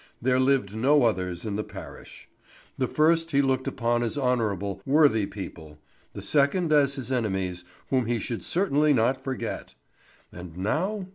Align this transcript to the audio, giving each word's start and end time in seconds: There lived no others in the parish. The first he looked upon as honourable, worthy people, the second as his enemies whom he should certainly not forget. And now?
There 0.19 0.39
lived 0.39 0.73
no 0.75 1.03
others 1.03 1.45
in 1.45 1.57
the 1.57 1.63
parish. 1.63 2.27
The 2.75 2.87
first 2.87 3.29
he 3.29 3.43
looked 3.43 3.67
upon 3.67 4.01
as 4.01 4.17
honourable, 4.17 4.81
worthy 4.83 5.27
people, 5.27 5.77
the 6.13 6.23
second 6.23 6.73
as 6.73 6.95
his 6.95 7.11
enemies 7.11 7.65
whom 7.91 8.07
he 8.07 8.17
should 8.17 8.43
certainly 8.43 8.93
not 8.93 9.23
forget. 9.23 9.75
And 10.31 10.57
now? 10.57 11.05